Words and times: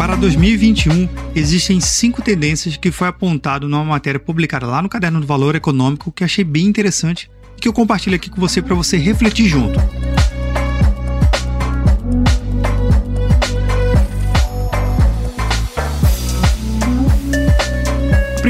Para 0.00 0.16
2021, 0.16 1.10
existem 1.34 1.78
cinco 1.78 2.22
tendências 2.22 2.74
que 2.74 2.90
foi 2.90 3.06
apontado 3.06 3.68
numa 3.68 3.84
matéria 3.84 4.18
publicada 4.18 4.66
lá 4.66 4.80
no 4.80 4.88
Caderno 4.88 5.20
do 5.20 5.26
Valor 5.26 5.54
Econômico 5.54 6.10
que 6.10 6.24
achei 6.24 6.42
bem 6.42 6.64
interessante 6.64 7.30
e 7.54 7.60
que 7.60 7.68
eu 7.68 7.72
compartilho 7.74 8.16
aqui 8.16 8.30
com 8.30 8.40
você 8.40 8.62
para 8.62 8.74
você 8.74 8.96
refletir 8.96 9.46
junto. 9.46 9.78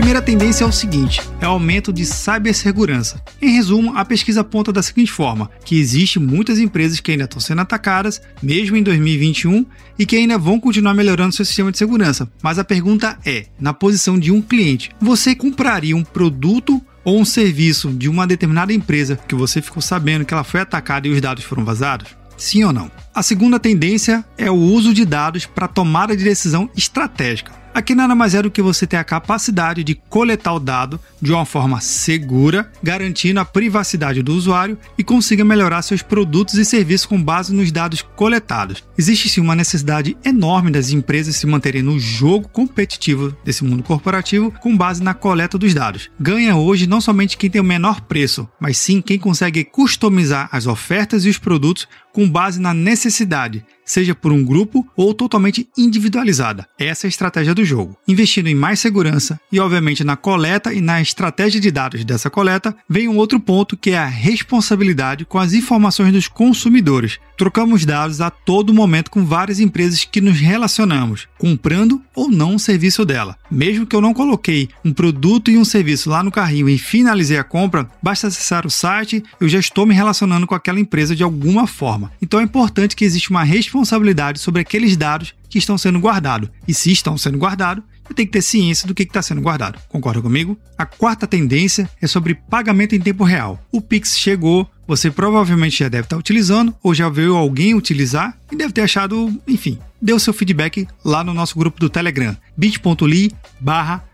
Primeira 0.00 0.22
tendência 0.22 0.64
é 0.64 0.66
o 0.66 0.72
seguinte: 0.72 1.20
é 1.42 1.46
o 1.46 1.50
aumento 1.50 1.92
de 1.92 2.06
cibersegurança. 2.06 3.22
Em 3.40 3.50
resumo, 3.50 3.94
a 3.98 4.02
pesquisa 4.02 4.40
aponta 4.40 4.72
da 4.72 4.82
seguinte 4.82 5.12
forma: 5.12 5.50
que 5.62 5.78
existe 5.78 6.18
muitas 6.18 6.58
empresas 6.58 7.00
que 7.00 7.10
ainda 7.10 7.24
estão 7.24 7.38
sendo 7.38 7.60
atacadas, 7.60 8.22
mesmo 8.42 8.78
em 8.78 8.82
2021, 8.82 9.66
e 9.98 10.06
que 10.06 10.16
ainda 10.16 10.38
vão 10.38 10.58
continuar 10.58 10.94
melhorando 10.94 11.34
seu 11.34 11.44
sistema 11.44 11.70
de 11.70 11.76
segurança. 11.76 12.32
Mas 12.42 12.58
a 12.58 12.64
pergunta 12.64 13.18
é: 13.26 13.44
na 13.60 13.74
posição 13.74 14.18
de 14.18 14.32
um 14.32 14.40
cliente, 14.40 14.90
você 14.98 15.34
compraria 15.34 15.94
um 15.94 16.02
produto 16.02 16.80
ou 17.04 17.20
um 17.20 17.24
serviço 17.24 17.90
de 17.90 18.08
uma 18.08 18.26
determinada 18.26 18.72
empresa 18.72 19.20
que 19.28 19.34
você 19.34 19.60
ficou 19.60 19.82
sabendo 19.82 20.24
que 20.24 20.32
ela 20.32 20.44
foi 20.44 20.60
atacada 20.60 21.08
e 21.08 21.10
os 21.10 21.20
dados 21.20 21.44
foram 21.44 21.62
vazados? 21.62 22.08
Sim 22.38 22.64
ou 22.64 22.72
não? 22.72 22.90
A 23.14 23.22
segunda 23.22 23.60
tendência 23.60 24.24
é 24.38 24.50
o 24.50 24.54
uso 24.54 24.94
de 24.94 25.04
dados 25.04 25.44
para 25.44 25.68
tomada 25.68 26.16
de 26.16 26.24
decisão 26.24 26.70
estratégica. 26.74 27.59
Aqui 27.72 27.94
nada 27.94 28.16
mais 28.16 28.34
é 28.34 28.42
do 28.42 28.50
que 28.50 28.60
você 28.60 28.84
ter 28.84 28.96
a 28.96 29.04
capacidade 29.04 29.84
de 29.84 29.94
coletar 29.94 30.54
o 30.54 30.58
dado 30.58 30.98
de 31.22 31.32
uma 31.32 31.44
forma 31.46 31.80
segura, 31.80 32.70
garantindo 32.82 33.38
a 33.38 33.44
privacidade 33.44 34.22
do 34.22 34.34
usuário 34.34 34.76
e 34.98 35.04
consiga 35.04 35.44
melhorar 35.44 35.80
seus 35.82 36.02
produtos 36.02 36.54
e 36.54 36.64
serviços 36.64 37.06
com 37.06 37.22
base 37.22 37.54
nos 37.54 37.70
dados 37.70 38.02
coletados. 38.02 38.82
Existe 38.98 39.28
sim 39.28 39.40
uma 39.40 39.54
necessidade 39.54 40.16
enorme 40.24 40.70
das 40.70 40.90
empresas 40.90 41.36
se 41.36 41.46
manterem 41.46 41.80
no 41.80 41.98
jogo 41.98 42.48
competitivo 42.48 43.36
desse 43.44 43.62
mundo 43.64 43.84
corporativo 43.84 44.52
com 44.60 44.76
base 44.76 45.00
na 45.00 45.14
coleta 45.14 45.56
dos 45.56 45.72
dados. 45.72 46.10
Ganha 46.18 46.56
hoje 46.56 46.88
não 46.88 47.00
somente 47.00 47.36
quem 47.36 47.48
tem 47.48 47.60
o 47.60 47.64
menor 47.64 48.00
preço, 48.00 48.48
mas 48.58 48.78
sim 48.78 49.00
quem 49.00 49.18
consegue 49.18 49.64
customizar 49.64 50.48
as 50.50 50.66
ofertas 50.66 51.24
e 51.24 51.28
os 51.28 51.38
produtos 51.38 51.86
com 52.12 52.28
base 52.28 52.60
na 52.60 52.74
necessidade, 52.74 53.64
seja 53.90 54.14
por 54.14 54.30
um 54.30 54.44
grupo 54.44 54.86
ou 54.96 55.12
totalmente 55.12 55.68
individualizada. 55.76 56.64
Essa 56.78 57.06
é 57.06 57.08
a 57.08 57.10
estratégia 57.10 57.52
do 57.52 57.64
jogo. 57.64 57.96
Investindo 58.06 58.46
em 58.46 58.54
mais 58.54 58.78
segurança 58.78 59.40
e, 59.50 59.58
obviamente, 59.58 60.04
na 60.04 60.16
coleta 60.16 60.72
e 60.72 60.80
na 60.80 61.02
estratégia 61.02 61.60
de 61.60 61.72
dados 61.72 62.04
dessa 62.04 62.30
coleta, 62.30 62.74
vem 62.88 63.08
um 63.08 63.16
outro 63.16 63.40
ponto 63.40 63.76
que 63.76 63.90
é 63.90 63.98
a 63.98 64.06
responsabilidade 64.06 65.24
com 65.24 65.38
as 65.38 65.54
informações 65.54 66.12
dos 66.12 66.28
consumidores. 66.28 67.18
Trocamos 67.40 67.86
dados 67.86 68.20
a 68.20 68.28
todo 68.28 68.74
momento 68.74 69.10
com 69.10 69.24
várias 69.24 69.60
empresas 69.60 70.04
que 70.04 70.20
nos 70.20 70.38
relacionamos, 70.38 71.26
comprando 71.38 72.02
ou 72.14 72.30
não 72.30 72.56
um 72.56 72.58
serviço 72.58 73.02
dela. 73.02 73.34
Mesmo 73.50 73.86
que 73.86 73.96
eu 73.96 74.00
não 74.02 74.12
coloquei 74.12 74.68
um 74.84 74.92
produto 74.92 75.50
e 75.50 75.56
um 75.56 75.64
serviço 75.64 76.10
lá 76.10 76.22
no 76.22 76.30
carrinho 76.30 76.68
e 76.68 76.76
finalizei 76.76 77.38
a 77.38 77.42
compra, 77.42 77.88
basta 78.02 78.26
acessar 78.26 78.66
o 78.66 78.70
site, 78.70 79.24
eu 79.40 79.48
já 79.48 79.58
estou 79.58 79.86
me 79.86 79.94
relacionando 79.94 80.46
com 80.46 80.54
aquela 80.54 80.78
empresa 80.78 81.16
de 81.16 81.22
alguma 81.22 81.66
forma. 81.66 82.12
Então 82.20 82.40
é 82.40 82.42
importante 82.42 82.94
que 82.94 83.06
exista 83.06 83.30
uma 83.30 83.42
responsabilidade 83.42 84.38
sobre 84.38 84.60
aqueles 84.60 84.94
dados 84.94 85.34
que 85.48 85.58
estão 85.58 85.78
sendo 85.78 85.98
guardados. 85.98 86.50
E 86.68 86.74
se 86.74 86.92
estão 86.92 87.16
sendo 87.16 87.38
guardados, 87.38 87.82
tem 88.14 88.26
que 88.26 88.32
ter 88.32 88.42
ciência 88.42 88.86
do 88.86 88.94
que 88.94 89.02
está 89.02 89.22
sendo 89.22 89.40
guardado. 89.40 89.78
Concorda 89.88 90.20
comigo? 90.20 90.58
A 90.76 90.86
quarta 90.86 91.26
tendência 91.26 91.88
é 92.00 92.06
sobre 92.06 92.34
pagamento 92.34 92.94
em 92.94 93.00
tempo 93.00 93.24
real. 93.24 93.62
O 93.70 93.80
Pix 93.80 94.18
chegou, 94.18 94.68
você 94.86 95.10
provavelmente 95.10 95.78
já 95.78 95.88
deve 95.88 96.04
estar 96.04 96.16
utilizando 96.16 96.74
ou 96.82 96.94
já 96.94 97.08
viu 97.08 97.36
alguém 97.36 97.74
utilizar 97.74 98.36
e 98.50 98.56
deve 98.56 98.72
ter 98.72 98.82
achado, 98.82 99.32
enfim, 99.46 99.78
deu 100.00 100.18
seu 100.18 100.32
feedback 100.32 100.86
lá 101.04 101.22
no 101.22 101.34
nosso 101.34 101.58
grupo 101.58 101.78
do 101.78 101.90
Telegram, 101.90 102.36
bit.ly 102.56 103.32
barra 103.60 104.04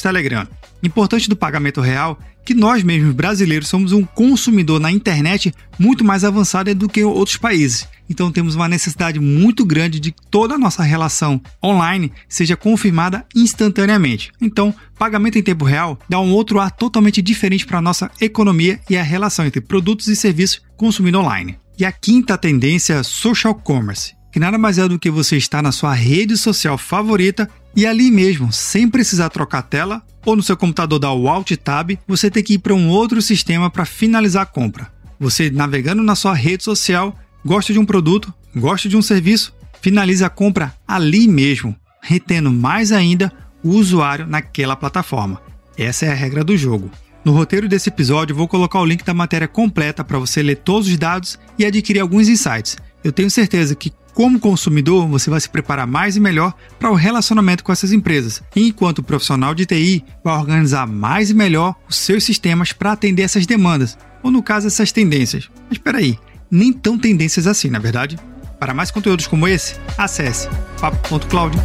Telegram. 0.00 0.46
Importante 0.82 1.28
do 1.28 1.36
pagamento 1.36 1.80
real 1.80 2.18
que 2.44 2.54
nós 2.54 2.82
mesmos 2.82 3.14
brasileiros 3.14 3.68
somos 3.68 3.92
um 3.92 4.04
consumidor 4.04 4.80
na 4.80 4.90
internet 4.90 5.54
muito 5.78 6.04
mais 6.04 6.24
avançado 6.24 6.74
do 6.74 6.88
que 6.88 7.04
outros 7.04 7.36
países. 7.36 7.86
Então 8.10 8.32
temos 8.32 8.56
uma 8.56 8.68
necessidade 8.68 9.20
muito 9.20 9.64
grande 9.64 10.00
de 10.00 10.10
que 10.10 10.20
toda 10.28 10.56
a 10.56 10.58
nossa 10.58 10.82
relação 10.82 11.40
online 11.64 12.12
seja 12.28 12.56
confirmada 12.56 13.24
instantaneamente. 13.36 14.32
Então, 14.40 14.74
pagamento 14.98 15.38
em 15.38 15.42
tempo 15.42 15.64
real 15.64 15.96
dá 16.08 16.20
um 16.20 16.32
outro 16.32 16.58
ar 16.58 16.72
totalmente 16.72 17.22
diferente 17.22 17.64
para 17.64 17.78
a 17.78 17.82
nossa 17.82 18.10
economia 18.20 18.80
e 18.90 18.96
a 18.96 19.02
relação 19.02 19.46
entre 19.46 19.60
produtos 19.60 20.08
e 20.08 20.16
serviços 20.16 20.60
consumindo 20.76 21.20
online. 21.20 21.56
E 21.78 21.84
a 21.84 21.92
quinta 21.92 22.36
tendência 22.36 22.94
é 22.94 23.02
social 23.04 23.54
commerce, 23.54 24.14
que 24.32 24.40
nada 24.40 24.58
mais 24.58 24.76
é 24.76 24.88
do 24.88 24.98
que 24.98 25.08
você 25.08 25.36
estar 25.36 25.62
na 25.62 25.70
sua 25.70 25.94
rede 25.94 26.36
social 26.36 26.76
favorita 26.76 27.48
e 27.76 27.86
ali 27.86 28.10
mesmo, 28.10 28.52
sem 28.52 28.88
precisar 28.88 29.30
trocar 29.30 29.62
tela 29.62 30.02
ou 30.26 30.34
no 30.34 30.42
seu 30.42 30.56
computador 30.56 30.98
dar 30.98 31.12
o 31.12 31.28
Alt 31.28 31.52
Tab, 31.52 31.96
você 32.06 32.30
tem 32.30 32.42
que 32.42 32.54
ir 32.54 32.58
para 32.58 32.74
um 32.74 32.88
outro 32.88 33.22
sistema 33.22 33.70
para 33.70 33.84
finalizar 33.84 34.42
a 34.42 34.46
compra. 34.46 34.92
Você 35.18 35.50
navegando 35.50 36.02
na 36.02 36.14
sua 36.14 36.34
rede 36.34 36.64
social 36.64 37.16
Gosta 37.44 37.72
de 37.72 37.78
um 37.78 37.86
produto? 37.86 38.32
Gosta 38.54 38.88
de 38.88 38.96
um 38.96 39.02
serviço? 39.02 39.54
Finalize 39.80 40.22
a 40.22 40.28
compra 40.28 40.74
ali 40.86 41.26
mesmo, 41.26 41.74
retendo 42.02 42.52
mais 42.52 42.92
ainda 42.92 43.32
o 43.62 43.70
usuário 43.70 44.26
naquela 44.26 44.76
plataforma. 44.76 45.40
Essa 45.76 46.04
é 46.04 46.10
a 46.10 46.14
regra 46.14 46.44
do 46.44 46.56
jogo. 46.56 46.90
No 47.24 47.32
roteiro 47.32 47.66
desse 47.66 47.88
episódio, 47.88 48.36
vou 48.36 48.46
colocar 48.46 48.78
o 48.78 48.84
link 48.84 49.04
da 49.04 49.14
matéria 49.14 49.48
completa 49.48 50.04
para 50.04 50.18
você 50.18 50.42
ler 50.42 50.56
todos 50.56 50.88
os 50.88 50.98
dados 50.98 51.38
e 51.58 51.64
adquirir 51.64 52.00
alguns 52.00 52.28
insights. 52.28 52.76
Eu 53.02 53.12
tenho 53.12 53.30
certeza 53.30 53.74
que, 53.74 53.92
como 54.12 54.38
consumidor, 54.38 55.08
você 55.08 55.30
vai 55.30 55.40
se 55.40 55.48
preparar 55.48 55.86
mais 55.86 56.16
e 56.16 56.20
melhor 56.20 56.52
para 56.78 56.90
o 56.90 56.94
relacionamento 56.94 57.64
com 57.64 57.72
essas 57.72 57.92
empresas, 57.92 58.42
enquanto 58.54 59.02
profissional 59.02 59.54
de 59.54 59.64
TI, 59.64 60.04
vai 60.22 60.36
organizar 60.36 60.86
mais 60.86 61.30
e 61.30 61.34
melhor 61.34 61.74
os 61.88 61.96
seus 61.96 62.24
sistemas 62.24 62.72
para 62.72 62.92
atender 62.92 63.22
essas 63.22 63.46
demandas, 63.46 63.96
ou 64.22 64.30
no 64.30 64.42
caso, 64.42 64.66
essas 64.66 64.92
tendências. 64.92 65.48
Mas 65.68 65.78
espera 65.78 65.98
aí, 65.98 66.18
nem 66.50 66.72
tão 66.72 66.98
tendências 66.98 67.46
assim, 67.46 67.70
na 67.70 67.78
verdade? 67.78 68.18
Para 68.58 68.74
mais 68.74 68.90
conteúdos 68.90 69.26
como 69.26 69.46
esse, 69.46 69.76
acesse 69.96 70.48
papo.cloud. 70.80 71.56